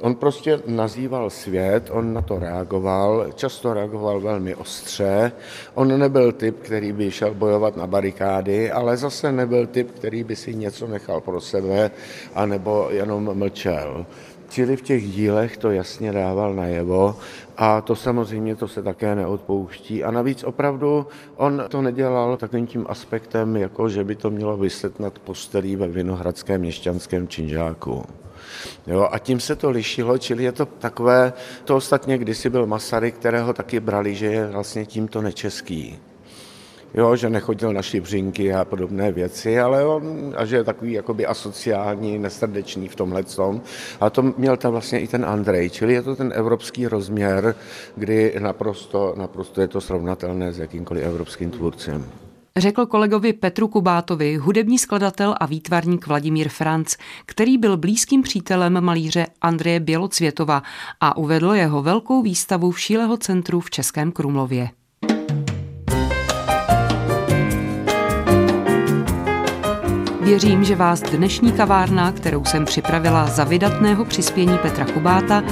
On 0.00 0.14
prostě 0.14 0.60
nazýval 0.66 1.30
svět, 1.30 1.88
on 1.90 2.12
na 2.12 2.22
to 2.22 2.38
reagoval, 2.38 3.26
často 3.34 3.74
reagoval 3.74 4.20
velmi 4.20 4.54
ostře. 4.54 5.32
On 5.74 5.98
nebyl 5.98 6.32
typ, 6.32 6.62
který 6.62 6.92
by 6.92 7.10
šel 7.10 7.34
bojovat 7.34 7.76
na 7.76 7.86
barikády, 7.86 8.70
ale 8.70 8.96
zase 8.96 9.32
nebyl 9.32 9.66
typ, 9.66 9.90
který 9.90 10.24
by 10.24 10.36
si 10.36 10.54
něco 10.54 10.86
nechal 10.86 11.20
pro 11.20 11.40
sebe, 11.40 11.90
anebo 12.34 12.88
jenom 12.90 13.38
mlčel. 13.38 14.06
Čili 14.50 14.76
v 14.76 14.82
těch 14.82 15.10
dílech 15.10 15.56
to 15.56 15.70
jasně 15.70 16.12
dával 16.12 16.54
najevo 16.54 17.16
a 17.56 17.80
to 17.80 17.96
samozřejmě 17.96 18.56
to 18.56 18.68
se 18.68 18.82
také 18.82 19.14
neodpouští. 19.14 20.04
A 20.04 20.10
navíc 20.10 20.44
opravdu 20.44 21.06
on 21.36 21.64
to 21.68 21.82
nedělal 21.82 22.36
takovým 22.36 22.66
tím 22.66 22.86
aspektem, 22.88 23.56
jako 23.56 23.88
že 23.88 24.04
by 24.04 24.14
to 24.14 24.30
mělo 24.30 24.56
vyset 24.56 25.00
nad 25.00 25.18
postelí 25.18 25.76
ve 25.76 25.88
Vinohradském 25.88 26.60
měšťanském 26.60 27.28
činžáku. 27.28 28.04
Jo, 28.86 29.08
a 29.12 29.18
tím 29.18 29.40
se 29.40 29.56
to 29.56 29.70
lišilo, 29.70 30.18
čili 30.18 30.44
je 30.44 30.52
to 30.52 30.66
takové, 30.66 31.32
to 31.64 31.76
ostatně 31.76 32.18
kdysi 32.18 32.50
byl 32.50 32.66
Masaryk, 32.66 33.14
kterého 33.14 33.52
taky 33.52 33.80
brali, 33.80 34.14
že 34.14 34.26
je 34.26 34.46
vlastně 34.46 34.86
tímto 34.86 35.22
nečeský. 35.22 35.98
Jo, 36.94 37.16
že 37.16 37.30
nechodil 37.30 37.72
na 37.72 37.82
šibřinky 37.82 38.54
a 38.54 38.64
podobné 38.64 39.12
věci, 39.12 39.60
ale 39.60 39.84
on, 39.84 40.34
a 40.36 40.44
že 40.44 40.56
je 40.56 40.64
takový 40.64 40.92
jakoby 40.92 41.26
asociální, 41.26 42.18
nesrdečný 42.18 42.88
v 42.88 42.96
tomhle 42.96 43.22
tom. 43.22 43.62
A 44.00 44.10
to 44.10 44.22
měl 44.22 44.56
tam 44.56 44.72
vlastně 44.72 45.00
i 45.00 45.06
ten 45.06 45.24
Andrej, 45.24 45.70
čili 45.70 45.94
je 45.94 46.02
to 46.02 46.16
ten 46.16 46.32
evropský 46.34 46.86
rozměr, 46.86 47.54
kdy 47.96 48.34
naprosto, 48.38 49.14
naprosto 49.18 49.60
je 49.60 49.68
to 49.68 49.80
srovnatelné 49.80 50.52
s 50.52 50.58
jakýmkoliv 50.58 51.04
evropským 51.04 51.50
tvůrcem 51.50 52.04
řekl 52.56 52.86
kolegovi 52.86 53.32
Petru 53.32 53.68
Kubátovi 53.68 54.36
hudební 54.36 54.78
skladatel 54.78 55.34
a 55.40 55.46
výtvarník 55.46 56.06
Vladimír 56.06 56.48
Franc, 56.48 56.96
který 57.26 57.58
byl 57.58 57.76
blízkým 57.76 58.22
přítelem 58.22 58.80
malíře 58.80 59.26
Andreje 59.40 59.80
Bělocvětova 59.80 60.62
a 61.00 61.16
uvedl 61.16 61.50
jeho 61.50 61.82
velkou 61.82 62.22
výstavu 62.22 62.70
v 62.70 62.80
Šíleho 62.80 63.16
centru 63.16 63.60
v 63.60 63.70
Českém 63.70 64.12
Krumlově. 64.12 64.68
Věřím, 70.30 70.64
že 70.64 70.76
vás 70.76 71.00
dnešní 71.02 71.52
kavárna, 71.52 72.12
kterou 72.12 72.44
jsem 72.44 72.64
připravila 72.64 73.26
za 73.26 73.44
vydatného 73.44 74.04
přispění 74.04 74.58
Petra 74.58 74.84
Kubáta, 74.84 75.42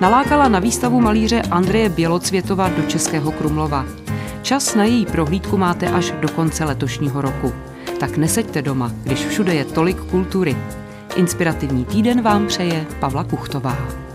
nalákala 0.00 0.48
na 0.48 0.58
výstavu 0.58 1.00
malíře 1.00 1.42
Andreje 1.42 1.88
Bělocvětova 1.88 2.68
do 2.68 2.82
Českého 2.82 3.32
Krumlova. 3.32 3.84
Čas 4.42 4.74
na 4.74 4.84
její 4.84 5.06
prohlídku 5.06 5.56
máte 5.56 5.88
až 5.88 6.14
do 6.20 6.28
konce 6.28 6.64
letošního 6.64 7.20
roku. 7.20 7.52
Tak 8.00 8.16
neseďte 8.16 8.62
doma, 8.62 8.92
když 9.02 9.26
všude 9.26 9.54
je 9.54 9.64
tolik 9.64 10.00
kultury. 10.00 10.56
Inspirativní 11.16 11.84
týden 11.84 12.22
vám 12.22 12.46
přeje 12.46 12.86
Pavla 13.00 13.24
Kuchtová. 13.24 14.07